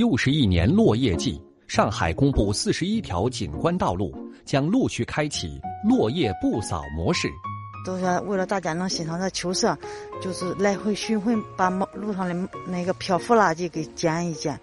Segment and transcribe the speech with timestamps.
[0.00, 1.38] 又是一年落叶季，
[1.68, 4.10] 上海公布四十一条景观道路
[4.46, 7.28] 将陆续开启落叶不扫模式。
[7.84, 9.76] 都是为了大家能欣赏这秋色，
[10.18, 14.58] 就是来回巡回，把路上的那个漂浮垃圾给捡一捡。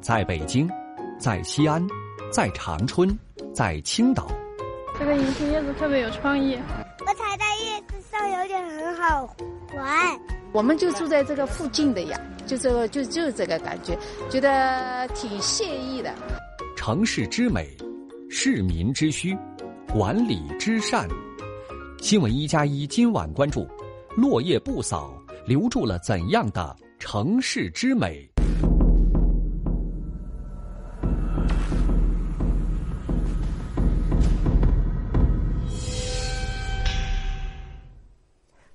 [0.00, 0.70] 在北京，
[1.18, 1.84] 在西安，
[2.30, 3.18] 在长春，
[3.52, 4.28] 在青岛，
[5.00, 6.56] 这个银杏叶子特别有创意。
[7.00, 9.28] 我踩在叶子上有点很好
[9.74, 10.20] 玩。
[10.52, 13.98] 我们就住在这个附近的呀，就这个就就这个感觉，
[14.30, 16.14] 觉得挺惬意的。
[16.76, 17.76] 城市之美，
[18.30, 19.36] 市民之需，
[19.92, 21.08] 管理之善。
[22.00, 23.66] 新闻一加一今晚关注：
[24.16, 25.12] 落叶不扫，
[25.44, 28.30] 留住了怎样的城市之美？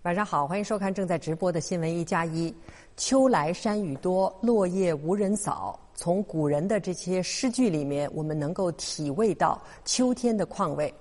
[0.04, 2.54] 晚上好，欢迎收看正在直播的新闻一加一。
[2.98, 5.80] 秋来山雨多，落叶无人扫。
[5.94, 10.92] 从古人的这些诗句里面，我们能够体味到秋天的况味。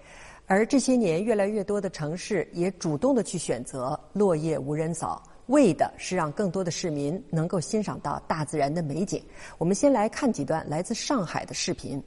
[0.46, 9.22] 而这些年，越来越多的城市也主动的去选择落叶无人扫，为的是让更多的市民能够欣赏到大自然的美景。
[9.58, 12.02] 我们先来看几段来自上海的视频。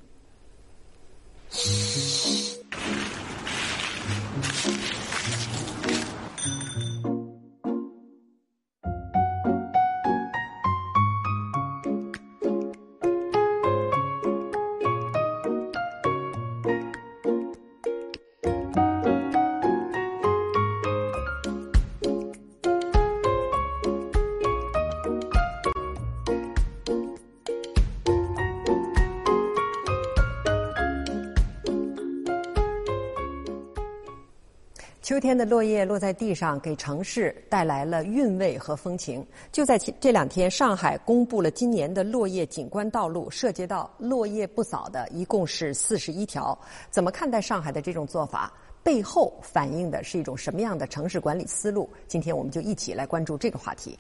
[35.23, 39.25] 天的落叶落在地上，给城市带来了韵味和风情。
[39.53, 46.55] 就在这两天，上海公布了今年的落叶景观道路，涉及到落叶不扫的一共是四十一条。
[46.91, 48.51] 怎么看待上海的这种做法？
[48.83, 51.89] 背后反映的是一种什么样的城市管理思路？
[52.05, 53.97] 今天我们就一起来关注这个话题。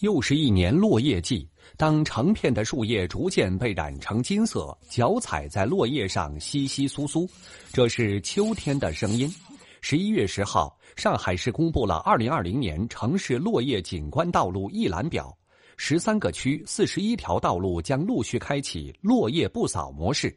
[0.00, 7.28] 又是一年落叶季，当成片的树叶逐渐被染成金色，脚踩在落叶上稀稀疏疏，
[7.72, 9.32] 这是秋天的声音。
[9.80, 15.36] 十一月十号，上海市公布了二零二零年城市落叶景观道路一览表，
[15.76, 20.32] 十三个区四十一条道路将陆续开启落叶不扫模式，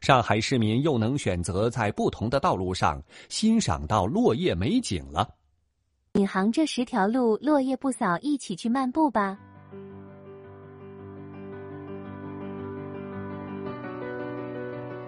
[0.00, 5.28] 上海市民又能选择在不同的道路上欣赏到落叶美景了。
[6.12, 9.36] 闵行这十条路落叶不扫，一起去漫步吧。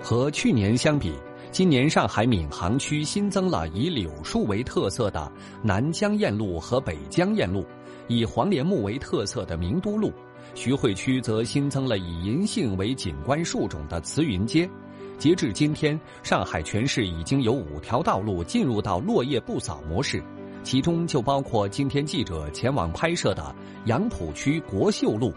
[0.08, 1.12] 和去年相比，
[1.50, 5.32] 今年上海闵行区新增了以柳树为特色的
[5.64, 7.66] 南江堰路和北江堰路，
[8.06, 10.12] 以黄连木为特色的名都路。
[10.54, 14.70] 徐汇区则新增了以银杏为景观树种的慈云街。
[15.18, 20.22] 截至今天，上海全市已经有五条道路进入到落叶不扫模式。
[20.62, 23.52] 其中就包括今天记者前往拍摄的
[23.86, 25.32] 杨浦区国秀路，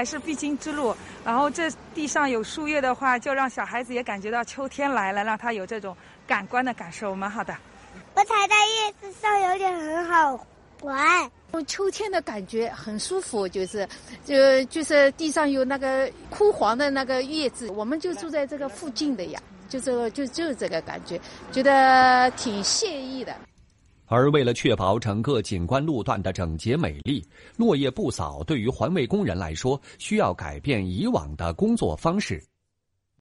[0.00, 0.96] 还是必经之路。
[1.22, 5.94] 然后这地上有树叶的话，就让小孩子也感觉到秋天来了，让他有这种
[6.26, 7.54] 感官的感受，蛮好的。
[8.14, 10.46] 我踩在叶子上有点很好
[10.80, 11.30] 玩，
[11.66, 13.86] 秋天的感觉很舒服，就是
[14.24, 21.20] 就就是地上有那个枯黄的那个叶子，我们就住在这个附近的呀，就这个就就这个感觉，
[21.52, 23.36] 觉得挺惬意的。
[24.10, 27.24] 而为了确保整个景观路段的整洁美丽，
[27.56, 32.42] 落叶不扫对于环卫工人来说，需要改变以往的工作方式。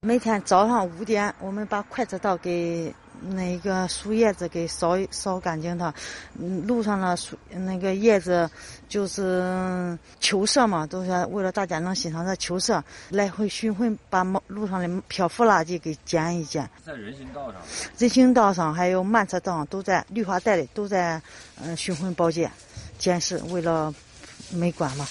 [0.01, 2.93] 每天早上五点，我们把快车道给。
[3.21, 5.93] 那个树叶子给扫扫干净它，
[6.39, 8.49] 嗯，路上的树那个叶子
[8.87, 16.69] 就是秋色嘛，都是为了大家能欣赏这秋色，来回巡回把路上的漂浮垃圾给捡一捡。
[16.81, 17.61] 在人行道上，
[17.97, 21.22] 人行道上还有慢车道上都在绿化带里都在
[21.61, 22.49] 嗯巡回保洁、
[22.97, 23.93] 监视，为了
[24.53, 25.05] 美观嘛。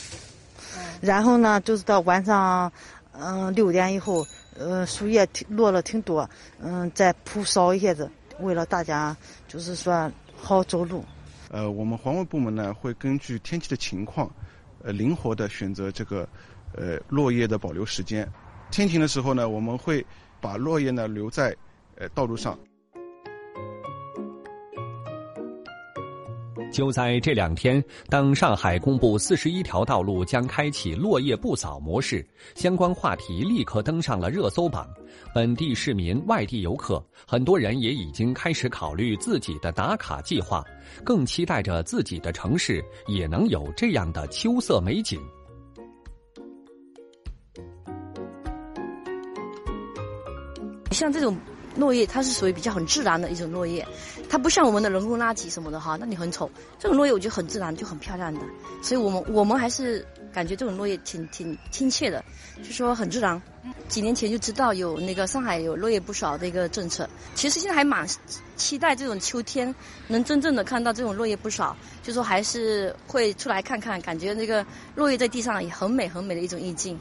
[1.02, 2.73] 然后呢，就是到晚上
[3.12, 4.26] 嗯六点以后。
[4.58, 6.28] 呃，树叶挺落了挺多，
[6.60, 8.10] 嗯，再铺扫一下子，
[8.40, 9.16] 为了大家
[9.46, 11.05] 就是说好走路。
[11.50, 14.31] 呃，我们环卫部门呢会根据天气的情况，
[14.82, 16.28] 呃，灵活的选择这个
[16.75, 18.28] 呃落叶的保留时间。
[18.70, 20.05] 天晴的时候呢，我们会
[20.40, 21.56] 把落叶呢留在
[21.96, 22.58] 呃道路上。
[26.70, 32.25] 就在这两天当上海公布四十一条道路将开启落叶不扫模式
[32.55, 34.88] 相关话题立刻登上了热搜榜。
[35.35, 40.65] 本地市民外地游客很多人也已经开始考虑自己的打卡计划
[41.05, 45.20] 更期待着自己的城市也能有这样的秋色美景。
[50.91, 51.37] 像这种
[51.79, 53.87] 落叶，它是属于比较很自然的一种落叶，
[54.29, 56.51] 它不像我们的人工垃圾什么的哈，那你很丑。
[56.79, 58.41] 这种落叶我觉得很自然，就很漂亮的，
[58.83, 62.23] 所以我们我们还是感觉这种落叶挺挺亲切的，
[62.59, 63.41] 就说很自然。
[63.87, 68.07] 几年前就知道有那个上海有落叶不少的一个政策，其实现在还蛮
[68.57, 69.73] 期待这种秋天
[70.09, 76.99] 能真正的看到这种落叶不少，就说还是会出来看看，感觉那个落叶在地上也很美很美的一种意境。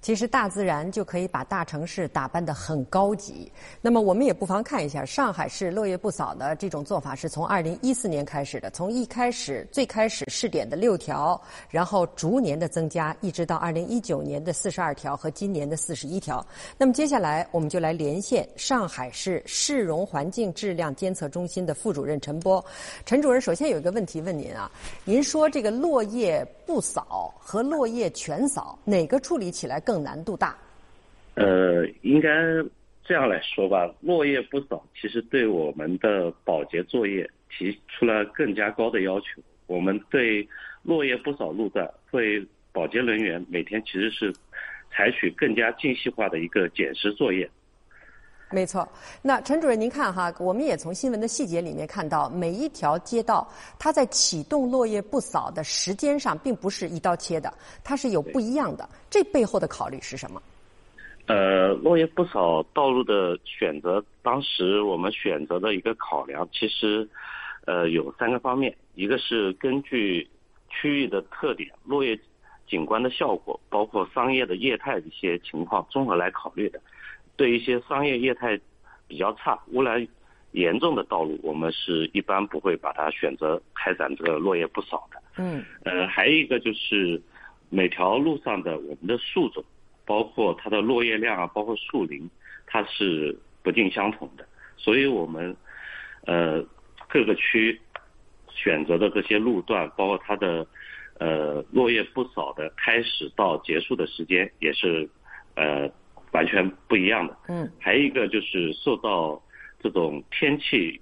[0.00, 3.50] 其实大自然就可以把大城市打扮得很高级。
[3.80, 8.70] 那么我们也不妨看一下上海市落叶不扫的这种做法，是从二零一四年开始的。
[8.70, 16.44] 从一开始最开始试点的六条，然后逐年的增加，一直到二零一九年的四十二条和今年的四十一条。
[16.78, 22.64] 那么接下来我们就来连线上海市市容环境质量监测中心的副主任陈波。
[23.04, 24.70] 陈主任，首先有一个问题问您啊，
[25.04, 30.04] 您说这个落叶不扫和落叶全扫哪个处理起来更？
[30.04, 30.56] 难度大，
[31.34, 32.30] 呃，应该
[33.04, 33.92] 这样来说吧。
[34.00, 39.42] 落叶不扫，其实对我们的保洁作业提出了更加高的要求。
[39.66, 40.48] 我们对
[40.84, 42.40] 落叶不扫路段，会
[42.70, 44.32] 保洁人员每天其实是
[44.92, 47.50] 采取更加精细化的一个检视作业。
[48.52, 48.86] 没错，
[49.22, 53.48] 那陈主任，您看哈，我们也从新闻的细节里面看到，每一条街道
[53.78, 57.52] 它在启动落叶不扫的时间上，并不是一刀切的，
[57.84, 58.88] 它是有不一样的。
[59.08, 60.42] 这背后的考虑是什么？
[61.26, 67.08] 呃，落叶不扫道路的选择，当时我们选择的一个考量，其实
[67.66, 70.28] 呃有三个方面，一个是根据
[70.68, 72.18] 区域的特点、落叶
[72.68, 76.80] 景观的效果，包括商业的业态的一些情况，综合来考虑的。
[77.40, 78.60] 对一些商业业态
[79.08, 80.06] 比较差、污染
[80.50, 85.22] 严重的道路，我们是一般不会把它选择开展这个落叶不扫的。
[85.38, 85.64] 嗯。
[85.84, 87.18] 呃，还有一个就是
[87.70, 89.64] 每条路上的我们的树种，
[90.04, 92.28] 包括它的落叶量啊，包括树龄，
[92.66, 94.46] 它是不尽相同的。
[94.76, 95.56] 所以我们
[96.26, 96.62] 呃
[97.08, 97.80] 各个区
[98.50, 100.66] 选择的这些路段，包括它的
[101.18, 105.08] 呃落叶不扫的开始到结束的时间，也是
[105.54, 105.90] 呃。
[106.32, 109.40] 完全不一样的，嗯，还有一个就是受到
[109.82, 111.00] 这种天气，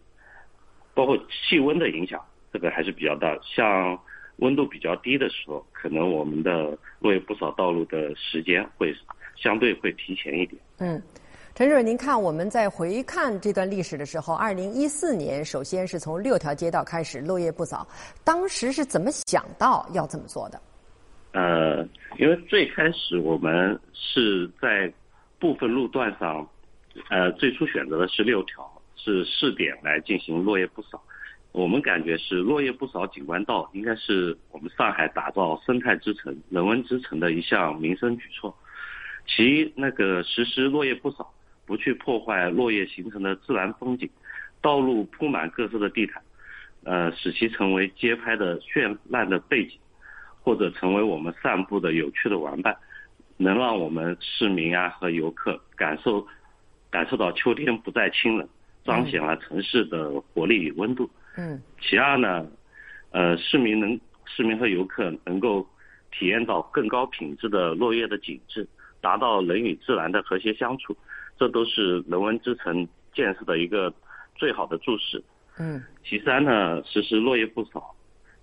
[0.95, 3.39] 包括气温的影响，这个还是比较大。
[3.43, 3.99] 像
[4.37, 8.95] 温度比较低的时候，可能我们的落叶不扫道路的时间会
[9.37, 10.61] 相对会提前一点。
[10.79, 11.03] 嗯，
[11.55, 17.87] 陈主任，您看我们在回看这段历史的时候，二零一四年首先是从六条街道开始落叶不扫，
[18.25, 20.61] 当时是怎么想到要这么做的？
[21.33, 21.87] 呃，
[22.19, 24.93] 因为最开始我们是在
[25.38, 26.49] 部分路段上，
[27.11, 31.02] 呃，最初选择的是六条，是试点来进行落叶不扫。
[31.52, 38.55] 我们感觉是落叶不扫景观道，应该是我们上海打造生态之城、人文之城的一项民生举措。
[39.26, 41.32] 其那个实施落叶不扫，
[41.67, 44.08] 不去破坏落叶形成的自然风景，
[44.61, 46.23] 道路铺满各色的地毯，
[46.84, 49.79] 呃，使其成为街拍的绚烂的背景，
[50.43, 52.77] 或者成为我们散步的有趣的玩伴。
[53.39, 56.27] 能让我们市民啊和游客感受
[56.91, 58.47] 感受到秋天不再清冷，
[58.85, 61.09] 彰显了城市的活力与温度。
[61.37, 61.63] 嗯。
[61.81, 62.47] 其二呢，
[63.11, 65.67] 呃，市民能市民和游客能够
[66.11, 68.67] 体验到更高品质的落叶的景致，
[69.01, 70.97] 达到人与自然的和谐相处，
[71.39, 73.93] 这都是人文之城建设的一个
[74.35, 75.23] 最好的注释。
[75.59, 75.83] 嗯。
[76.05, 77.95] 其三呢，实施落叶不扫。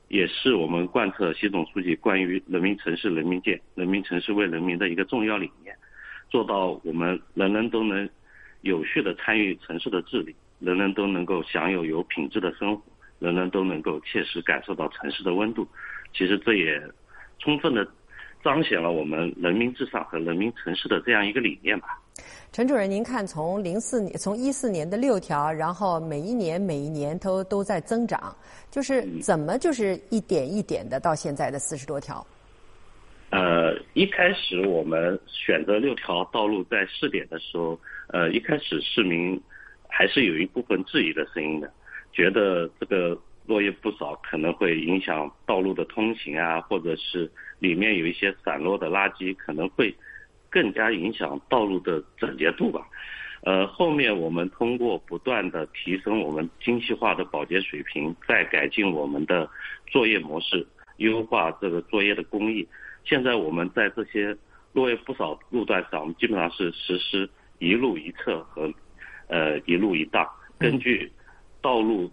[0.08, 5.76] 也是我们贯彻习总书记关于人民城市人民建、人民城市为人民的一个重要理念，
[6.30, 8.08] 做到我们人人都能
[8.62, 12.84] 有序的参与城市的治理，人人都能够享有有品质的生活，
[13.20, 15.68] 人人都能够切实感受到城市的温度。
[16.14, 16.82] 其实这也
[17.40, 17.88] 充分的
[18.44, 22.00] 彰显了我们人民至上和人民城市的这样一个理念吧。
[22.52, 28.34] 陈主任，您看，从零四年、从一四年的六条，然后每一年、每一年都都在增长，
[28.72, 32.26] 就是怎么就是一点一点的到现在的四十多条？
[33.32, 39.38] 呃，一开始我们选择六条道路在试点的时候，呃，一开始市民
[39.90, 41.70] 还是有一部分质疑的声音的，
[42.14, 47.30] 觉得这个落叶不扫可能会影响道路的通行啊，或者是
[47.60, 49.94] 里面有一些散落的垃圾可能会。
[50.56, 52.88] 更加影响道路的整洁度吧。
[53.42, 59.50] 呃，后面我们通过不断的提升我们精细化的保洁水平，再改进我们的
[59.86, 62.66] 作业模式，优化这个作业的工艺。
[63.04, 64.34] 现在我们在这些
[64.72, 68.74] 落叶不少路段上，我们基本上是实施一路一测和
[69.28, 70.26] 呃一路一档，
[70.58, 71.12] 根据
[71.62, 72.10] 道路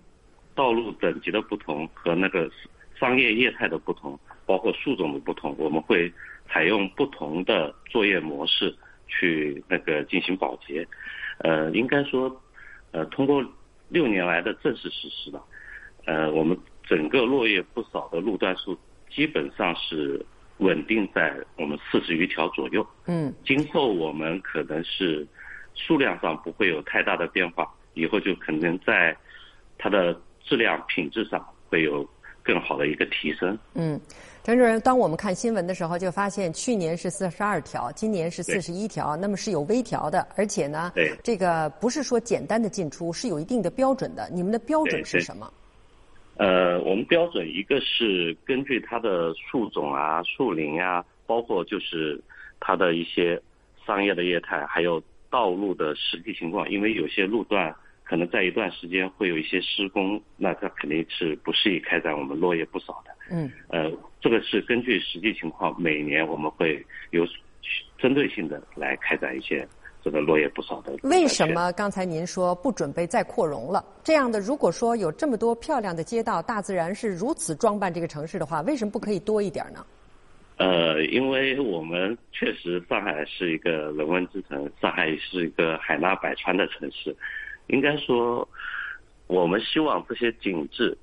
[0.56, 2.50] 道路等级的不同和那个
[2.98, 6.12] 商业业态的不同，包括树种的不同，我们会。
[6.52, 8.76] 采用不同的作业模式
[9.08, 10.86] 去那个进行保洁。
[11.38, 12.40] 呃，应该说，
[12.90, 13.42] 呃，通过
[13.88, 15.42] 六年来的正式实施吧，
[16.04, 18.78] 呃，我们整个落叶不扫的路段数
[19.10, 20.24] 基本上是
[20.58, 22.86] 稳定在我们四十余条左右。
[23.06, 25.26] 嗯，今后我们可能是
[25.74, 29.16] 数量上不会有太大的变化，以后就可能在
[29.78, 32.06] 它的质量品质上会有
[32.42, 33.58] 更好的一个提升。
[33.74, 33.98] 嗯。
[34.44, 44.28] 陈主任，当我们看新闻的时候，就发现去年是四十二条，今年是四十一条，那么是有微调的，而且呢，这个不是说简单的进出，是有一定的标准的。
[44.32, 45.48] 你们的标准是什么？
[46.38, 52.20] 呃，我们标准一个是根据它的树种啊、树林啊，包括就是
[52.58, 53.40] 它的一些
[53.86, 57.72] 商业的业态，还有道路的实际情况，因为有些路段
[58.12, 63.10] 可能在一段时间会有一些施工，那它肯定是不适宜开展我们落叶不扫的。
[63.30, 63.90] 嗯，呃，
[64.20, 67.26] 这个是根据实际情况，每年我们会有
[67.96, 69.66] 针对性的来开展一些
[70.04, 70.94] 这个落叶不扫的。
[71.04, 73.82] 为什么刚才您说不准备再扩容了？
[74.04, 79.86] 这样的，如果说有这么多漂亮的街道，大自然是如此装扮这个城市的话，为什么不可以多一点呢？
[80.58, 87.16] 呃，因为我们确实上海是一个人文之城，上海是一个海纳百川的城市，
[87.68, 88.48] 应该说，
[89.26, 90.96] 我们希望这些景致。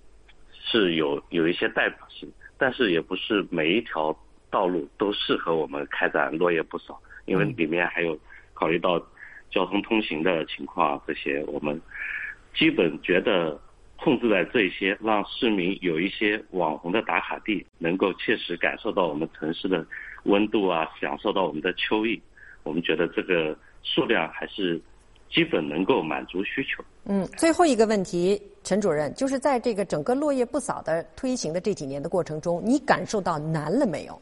[0.71, 4.15] 是有有一些代表性，但是也不是每一条
[4.51, 8.15] 道路都适合我们开展落叶不扫，因为里面还有
[8.53, 8.99] 考虑到
[9.49, 11.81] 交通通行的情况这些，我们
[12.53, 13.59] 基本觉得
[13.97, 19.83] 控制在这些，让市民有一些网红的打卡地，能够切实感受到我们城市的
[20.25, 22.21] 温度啊，享受到我们的秋意，
[22.61, 24.79] 我们觉得这个数量还是。
[25.29, 26.83] 基本能够满足需求。
[27.05, 34.21] 嗯，最后一个问题，陈主任，就是在这个整个落叶不扫的推行的这几年的过程中，你感受到难了没有？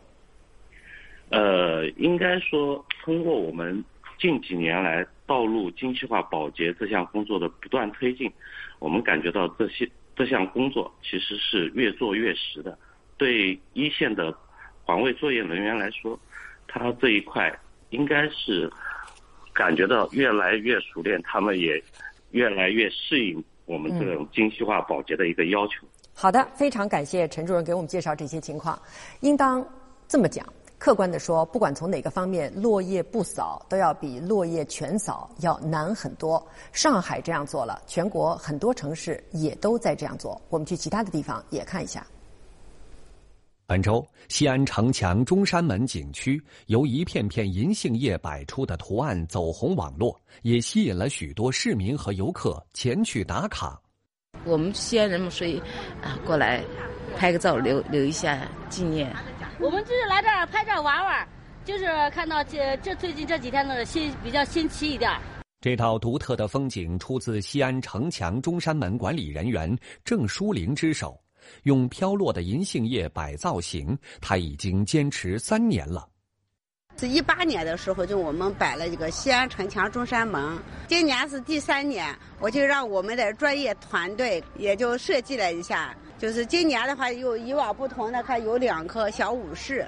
[1.29, 3.83] 呃，应该说，通过我们
[4.19, 8.31] 近几年来道路精细化保洁这项工作的不断推进，
[8.79, 12.77] 我们感觉到这些这项工作其实是越做越实的。
[13.17, 14.33] 对一线的
[14.85, 16.17] 环卫作业人员来说，
[16.67, 17.53] 他这一块
[17.89, 18.71] 应该是。
[19.57, 21.83] 感觉到越来越熟练，他们也
[22.29, 25.87] 越来越适应我们这种精细化保洁的一个要求。
[26.13, 28.79] 好的，非常感谢陈主任给我们介绍这些情况。
[29.21, 29.67] 应当
[30.07, 30.45] 这么讲，
[30.77, 36.47] 客观的说，不管从哪个方面，落叶不扫都要比落叶全扫要难很多。
[36.71, 40.39] 上海这样做了，全国很多城市也都在这样做。
[40.49, 42.05] 我们去其他的地方也看一下。
[43.69, 53.77] 本周，西安城墙中山门景区由一片片银杏叶摆出的图案走红网络，也吸引了许多市民和游客前去打卡。
[54.45, 55.59] 我们西安人嘛，所以
[56.01, 56.63] 啊，过来
[57.17, 59.13] 拍个照，留留一下纪念。
[59.59, 61.27] 我们就是来这儿拍照玩玩，
[61.65, 65.11] 就是看到这这最近这几天的新比较新奇一点。
[65.59, 71.21] 这套独特的风景出自西安城墙中山门管理人员郑淑玲之手。
[71.63, 76.07] 用飘落的银杏叶摆造型，他已经坚持三年了。
[76.99, 89.87] 是一八年的时候，就我们摆了一个西安城墙中山门，今年是第三年，我就让我们的专业团队也就设计了一下，就是今年的话，有以往不同的，看有两棵小武士。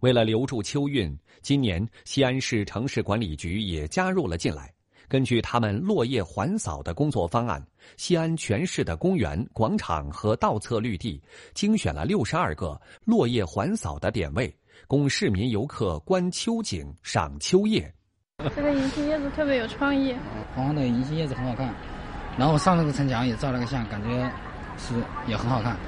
[0.00, 4.73] 为了留住秋韵，今年西安市城市管理局也加入了进来。
[5.14, 7.64] 根据他们落叶环扫的工作方案，
[7.96, 11.22] 西安全市的公园、广场和道侧绿地
[11.54, 14.52] 精选了六十二个落叶环扫的点位，
[14.88, 17.94] 供市民游客观秋景、赏秋叶。
[18.56, 20.12] 这个银杏叶子特别有创意，
[20.56, 21.72] 黄黄的银杏叶子很好看。
[22.36, 24.28] 然后上那个城墙也照了个相，感觉
[24.76, 24.94] 是
[25.28, 25.78] 也很好看。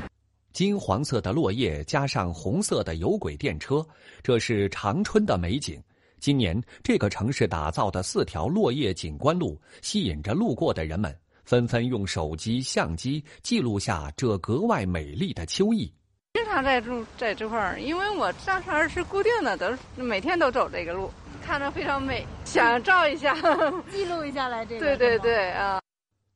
[0.52, 3.84] 金黄色的落叶加上红色的有轨电车，
[4.22, 5.82] 这是长春的美景。
[6.18, 15.92] 今年，这个城市打造的四条落叶景观路，吸引着路过的人们，纷纷用手机、相机记录下这格外美丽的秋意。
[16.34, 21.10] 经常在住在这块儿，因为我上山是固定的，都每天都走这个路，
[21.42, 23.34] 看着非常美，想照一下，
[23.90, 24.80] 记录一下来这个。
[24.80, 25.80] 对对对啊！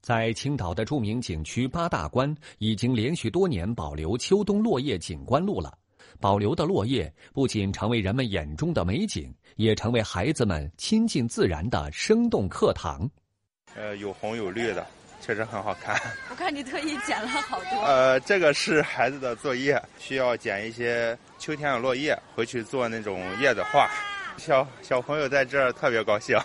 [0.01, 5.73] 在青岛的著名景区八大关，已经连续多年保留秋冬落叶景观路了。
[6.19, 13.09] 保留的落叶不仅成为人们眼中的美景，也成为孩子们亲近自然的生动课堂。
[13.77, 14.85] 呃，有红有绿的，
[15.21, 15.97] 确实很好看。
[16.31, 17.81] 我看你特意剪了好多。
[17.83, 23.89] 呃，这个是孩子的作业，需要剪一些秋天的落叶回去做那种叶子画。
[24.37, 26.37] 小小朋友在这儿特别高兴。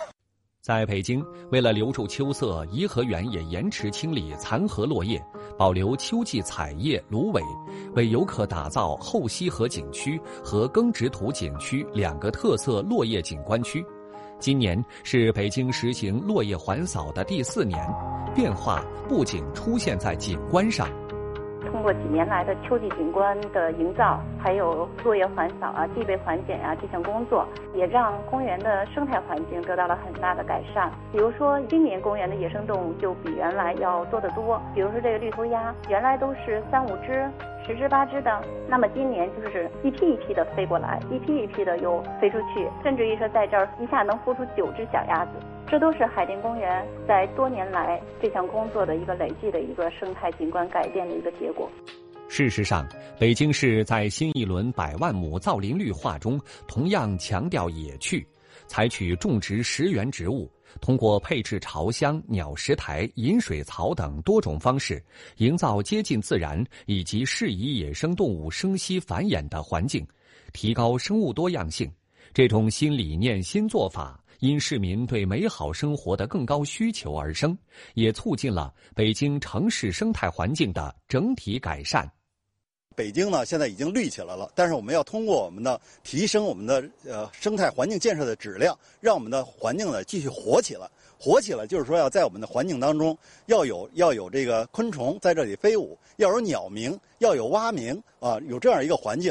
[0.66, 5.24] 在北京，为了留住秋色，颐和园也延迟清理残荷落叶，
[5.56, 7.40] 保留秋季彩叶、芦苇，
[7.94, 13.86] 为游客打造后溪河景区和耕植图景区两个特色落叶景观区。
[14.40, 17.78] 今年是北京实行落叶还扫的第四年，
[18.34, 20.90] 变化不仅出现在景观上。
[21.66, 30.90] 通过几年来的秋季景观的营造，还有落叶环扫啊、地被缓解啊这项工作，也让公园的生态环境得到了很大的改善。
[31.12, 34.60] 比如说，今年公园的野生动物就比原来要多得多。
[34.74, 37.28] 比如说这个绿头鸭，原来都是三五只。
[37.66, 45.30] 十只八只的，那么今年就是一批一批的飞过来，一批一批的又飞出去，甚至于说在这儿一下能孵出九只小鸭子，
[45.68, 51.68] 这都是海淀公园在多年来这项工作的一个累计的一个生态景观改变的一个结果。
[52.28, 52.86] 事实上，
[53.18, 58.24] 北京市在新一轮百万亩造林绿化中，同样强调野趣，
[58.68, 60.50] 采取种植食源植物。
[60.80, 65.02] 通过配置巢箱、鸟食台、饮水槽等多种方式，
[65.38, 70.06] 营造接近自然以及适宜野生动物生息繁衍的环境，
[70.52, 71.90] 提高生物多样性。
[72.34, 77.56] 这种新理念、新做法，因市民对美好生活的更高需求而生，
[77.94, 82.10] 也促进了北京城市生态环境的整体改善。
[82.94, 90.88] 北京呢，现在已经绿起来了，但是我们要通过我们的提升我们的呃生态环境建设的质量，让我们的环境呢继续活起来。
[91.18, 93.16] 活起来就是说要在我们的环境当中
[93.46, 99.30] 要有要有这个昆虫在这里飞舞，要有鸟鸣，要有蛙鸣啊，有这样一个环境。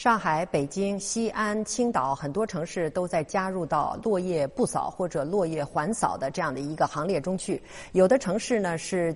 [0.00, 9.14] 上海、北京、西安、青岛很多城市都在加入到落叶不扫或者落叶还扫的这样的一个行列中去，有的城市呢是。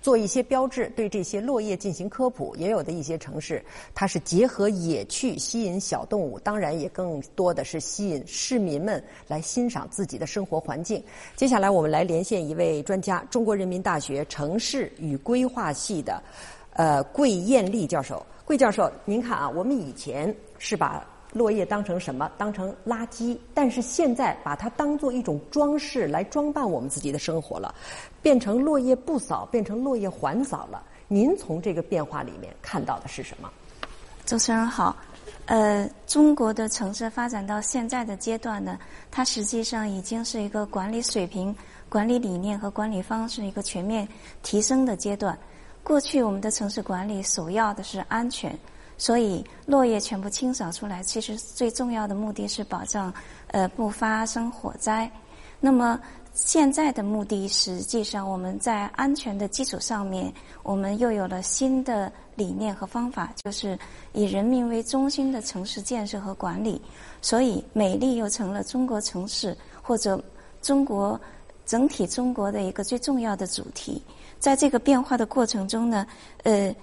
[0.00, 2.54] 做一些标志，对这些落叶进行科普。
[2.56, 11.02] 也有的一些城市，它是结合野趣吸引小动物，当然也更多的是吸引市民们来欣赏自己的生活环境。
[11.34, 16.22] 接下来，我们来连线一位专家，中国人民大学城市与规划系的
[16.74, 18.24] 呃桂艳丽教授。
[18.44, 21.04] 桂教授，您看啊，我们以前是把。
[21.32, 22.30] 落叶当成什么？
[22.38, 27.74] 当成垃圾，但是现在把它当做一种装饰来装扮我们自己的生活了，
[28.22, 30.80] 变成落叶不扫，变成落叶还扫了。
[31.08, 33.50] 您从这个变化里面看到的是什么？
[34.24, 34.96] 主持人好，
[35.46, 38.78] 呃，中国的城市发展到现在的阶段呢，
[39.10, 41.52] 它实际上已经是一个管理水平、
[41.88, 44.06] 管理理念和管理方式一个全面
[44.44, 45.36] 提升的阶段。
[45.84, 48.58] 过去我们的城市管理首要的是安全。
[48.96, 53.12] 所以落叶全部清扫出来，其实最重要的目的是保障
[53.48, 55.10] 呃不发生火灾。
[55.58, 55.98] 那么
[56.32, 63.76] 现在的目的，实际上我们在安全的基础上面，我们又有了新的理念和方法，就是
[64.12, 66.80] 以人民为中心的城市建设和管理。
[67.20, 70.22] 所以美丽又成了中国城市或者
[70.62, 71.20] 中国
[71.66, 74.00] 整体中国的一个最重要的主题。
[74.44, 76.06] 在这个变化的过程中呢，
[76.42, 76.74] 呃。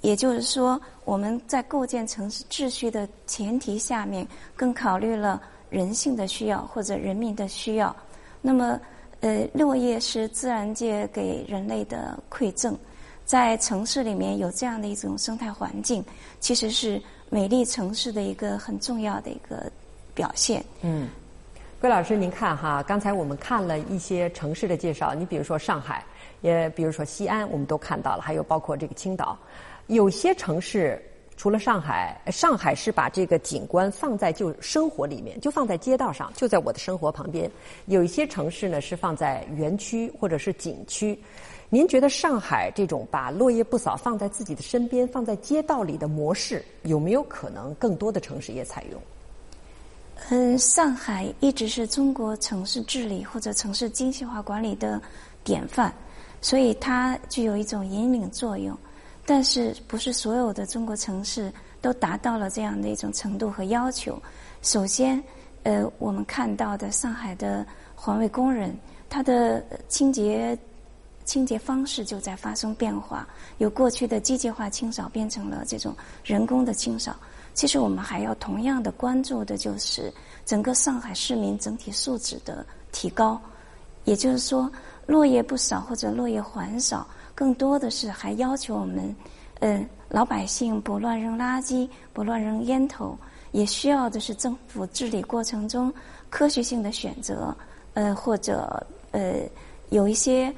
[0.00, 7.96] 也就是说，我们在构建城市秩序的前提下面，更考虑了人性的需要或者人民的需要。
[8.42, 8.78] 那么，
[9.20, 12.76] 呃，落叶是自然界给人类的馈赠，
[13.24, 16.04] 在城市里面有这样的一种生态环境，
[16.38, 17.00] 其实是
[17.30, 19.72] 美丽城市的一个很重要的一个
[20.12, 20.62] 表现。
[20.82, 21.08] 嗯，
[21.80, 26.04] 桂老师，您看哈，刚才我们看了一些城市的介绍，你比如说上海，
[26.44, 29.38] 也比如说西安，我们都看到了，还有包括这个青岛。
[29.86, 31.02] 有些城市
[31.38, 37.50] 除了上海，上海是把这个景观放在就生活里面，就放在街道上，就在我的生活旁边。
[37.86, 41.18] 有一些城市呢是放在园区或者是景区。
[41.70, 49.00] 您觉得上海这种把落叶不扫放在自己的身边、放在街道里的模式，有没有可能更多的城市也采用？
[50.28, 55.00] 嗯，上海一直是中国城市治理或者城市精细化管理的
[55.42, 55.92] 典范，
[56.44, 58.76] 所以它具有一种引领作用。
[59.24, 64.22] 但是，不是所有的中国城市都达到了这样的一种程度和要求。
[64.60, 65.24] 首先，
[65.62, 68.76] 呃，我们看到的上海的环卫工人，
[69.08, 70.56] 他的清洁
[71.24, 73.26] 清洁方式就在发生变化，
[73.56, 77.16] 由过去的机械化清扫变成了这种人工的清扫。
[77.54, 80.12] 其实，我们还要同样的关注的就是
[80.44, 83.40] 整个上海市民整体素质的提高。
[84.04, 84.70] 也就是说，
[85.06, 87.06] 落叶不少或者落叶还少。
[87.34, 89.16] 更多的是还要求我们，
[89.58, 93.18] 呃，老百姓不乱扔垃圾，不乱扔烟头，
[93.50, 95.92] 也需要的是政府治理过程中
[96.30, 97.52] 科学性的选择，
[97.94, 99.40] 呃，或者呃
[99.88, 100.54] 有一些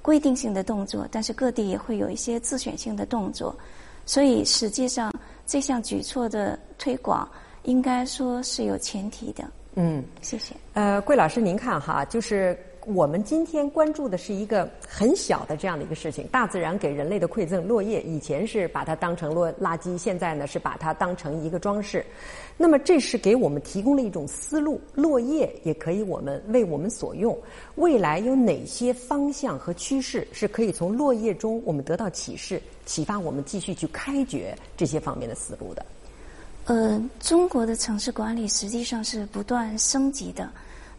[0.00, 3.52] 规定性的动作，但是各地也会有一些自选性的动作，
[4.06, 5.12] 所以实际上
[5.46, 7.28] 这项举措的推广
[7.64, 9.42] 应该说是有前提的。
[9.74, 10.54] 嗯，谢谢。
[10.74, 12.56] 呃，桂老师，您看哈，就是
[12.86, 18.02] 我们今天关注的是一个很小的这样的一个事情，大自然给人类的馈赠——落叶。
[18.02, 22.04] 以前是把它当成落垃圾，现在呢是把它当成一个装饰。
[22.56, 27.36] 那么这是给我们提供了一种思路，落叶也可以我们为我们所用。
[27.76, 35.84] 未来有哪些方向和趋势是可以从落叶中我们得到启示，启发我们继续去开掘这些方面的思路的？
[36.64, 40.48] 呃，中国的城市管理实际上是不断升级的。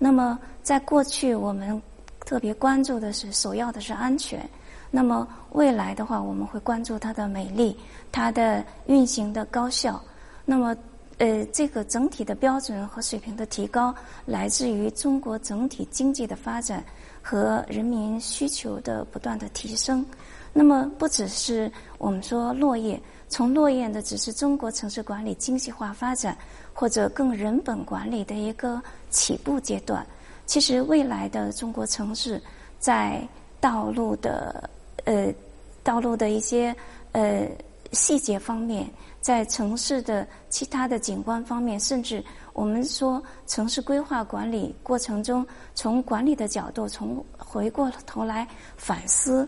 [0.03, 1.79] 那么，在过去我们
[2.25, 4.49] 特别关注的是首要的是安全。
[4.89, 7.77] 那么未来的话，我们会关注它的美丽、
[8.11, 10.01] 它的运行的高效。
[10.43, 10.75] 那么，
[11.19, 13.93] 呃，这个整体的标准和水平的提高，
[14.25, 16.83] 来自于中国整体经济的发展
[17.21, 20.03] 和人民需求的不断的提升。
[20.51, 26.35] 那么，不只是我们说落叶，从落叶的只是中国城市管理精细化发展。
[26.73, 30.05] 或者更人本管理的一个起步阶段。
[30.45, 32.41] 其实未来的中国城市，
[32.77, 33.25] 在
[33.61, 34.69] 道路的
[35.05, 35.33] 呃
[35.81, 36.75] 道路的一些
[37.13, 37.47] 呃
[37.93, 38.89] 细节方面，
[39.21, 49.47] 在城市的其他的景观方面，甚至我们说城市规划管理过程中，从管理的角度，从回过头来反思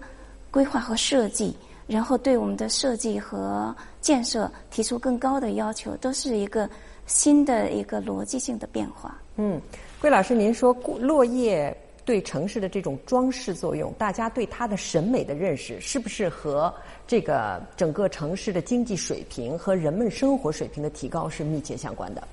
[0.52, 1.54] 规划和设计，
[1.86, 6.70] 然后对我们的设计和建设提出更高的要求，都是一个。
[7.06, 9.20] 新的一个逻辑性的变化。
[9.38, 9.60] 嗯，
[10.00, 16.74] 桂老师，您说落叶对城市的这种装饰作用，大家对它的审美的认识，是不是和
[17.08, 22.28] 这个整个城市的经济水平和人们生活水平的提高是密切相关的？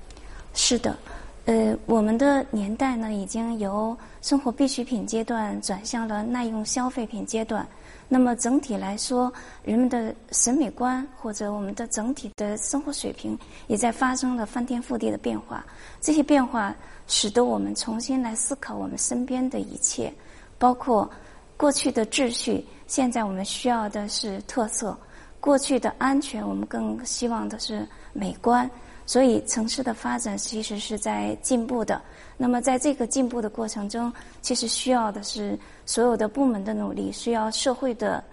[0.53, 0.97] 是的，
[1.45, 7.65] 呃，我们的年代呢，已经由生活必需品阶段转向了耐用消费品阶段。
[8.13, 9.31] 那么整体来说，
[9.63, 15.65] 人们的审美观或者我们的整体的生活水平也在发生了翻天覆地的变化。
[16.01, 16.75] 这些变化
[17.07, 20.13] 使得我们重新来思考我们身边的一切，
[20.59, 21.09] 包括
[21.55, 24.93] 过去的秩序，现在我们需要的是特色；
[25.39, 28.69] 过去的安全，我们更希望的是美观。
[29.11, 32.01] 所以，城市的发展其实是在进步的。
[32.37, 34.09] 那么，在这个进步的过程中，
[34.41, 38.23] 其实需要的是所有的部门的努力，需要社会的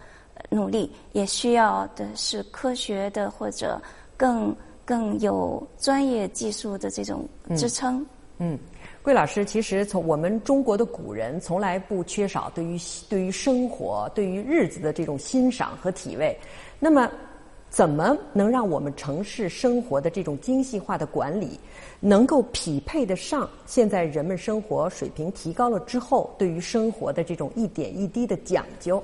[0.50, 3.82] 努力，也需要的是科学的或者
[4.16, 8.06] 更更有专业技术的这种支撑。
[8.38, 8.56] 嗯，
[9.02, 16.38] 桂老师，其实从我们中国的古人从来不缺少对于对于生活、对于日子的这种欣赏和体味。
[16.78, 17.10] 那么。
[17.70, 21.58] 怎么能让我们城市生活的这种精细化的管理，
[22.00, 29.02] 能够匹配得上现在人们生活水平提高了之后对于生活的这种一点一滴的讲究？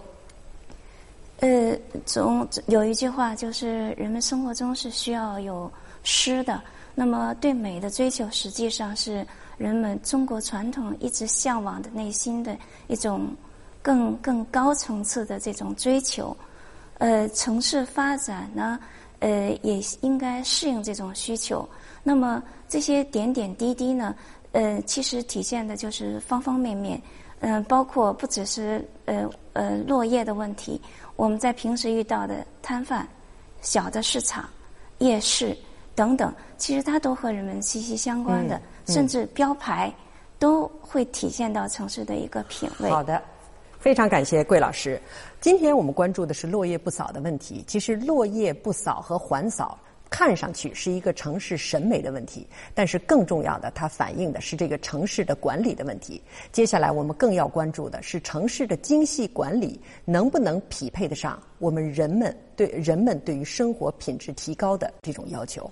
[1.40, 5.70] 呃，总有一句话就是人们生活中是需要有
[6.03, 6.62] 诗的。
[6.94, 9.27] 那么对美的追求，实际上是
[9.59, 13.27] 人们中国传统一直向往的内心的一种
[13.83, 16.35] 更更高层次的这种追求。
[16.98, 18.78] 呃，城市发展呢，
[19.20, 21.68] 呃，也应该适应这种需求。
[22.02, 24.14] 那么这些点点滴滴呢，
[24.52, 27.00] 呃，其实体现的就是方方面面。
[27.40, 30.80] 嗯，包括不只是呃呃落叶的问题，
[31.14, 33.07] 我们在平时遇到的摊贩、
[33.61, 34.48] 小的市场、
[34.98, 35.54] 夜市
[35.94, 39.92] 等等，其实它都和人们息息相关的，甚至标牌
[40.38, 42.88] 都会体现到城市的一个品味。
[42.88, 43.22] 好的。
[43.84, 44.98] 非常感谢桂老师。
[45.42, 47.62] 今天我们关注的是落叶不扫的问题。
[47.66, 56.22] 其实落叶不扫和缓扫看上去是一个城市审美的问题，但是更重要的，它反映的是这个城市的管理的问题。
[56.50, 65.70] 接下来我们更要关注的是城市的精细管理能不能匹配得上我们人们对人们对于生活品质提高的这种要求。